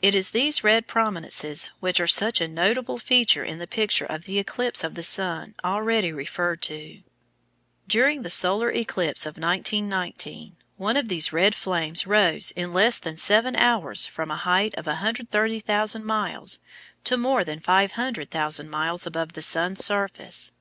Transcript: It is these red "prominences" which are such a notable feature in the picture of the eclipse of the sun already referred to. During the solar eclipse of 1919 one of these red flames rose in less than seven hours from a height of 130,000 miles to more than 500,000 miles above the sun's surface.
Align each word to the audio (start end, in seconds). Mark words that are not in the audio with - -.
It 0.00 0.14
is 0.14 0.30
these 0.30 0.64
red 0.64 0.86
"prominences" 0.86 1.72
which 1.78 2.00
are 2.00 2.06
such 2.06 2.40
a 2.40 2.48
notable 2.48 2.96
feature 2.96 3.44
in 3.44 3.58
the 3.58 3.66
picture 3.66 4.06
of 4.06 4.24
the 4.24 4.38
eclipse 4.38 4.82
of 4.82 4.94
the 4.94 5.02
sun 5.02 5.54
already 5.62 6.10
referred 6.10 6.62
to. 6.62 7.02
During 7.86 8.22
the 8.22 8.30
solar 8.30 8.70
eclipse 8.72 9.26
of 9.26 9.36
1919 9.36 10.56
one 10.78 10.96
of 10.96 11.08
these 11.10 11.34
red 11.34 11.54
flames 11.54 12.06
rose 12.06 12.52
in 12.52 12.72
less 12.72 12.96
than 12.98 13.18
seven 13.18 13.54
hours 13.54 14.06
from 14.06 14.30
a 14.30 14.36
height 14.36 14.74
of 14.76 14.86
130,000 14.86 16.02
miles 16.02 16.58
to 17.04 17.18
more 17.18 17.44
than 17.44 17.60
500,000 17.60 18.70
miles 18.70 19.06
above 19.06 19.34
the 19.34 19.42
sun's 19.42 19.84
surface. 19.84 20.52